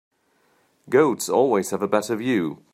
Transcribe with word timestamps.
Goats 0.89 1.29
always 1.29 1.69
have 1.69 1.83
a 1.83 1.87
better 1.87 2.15
view. 2.15 2.63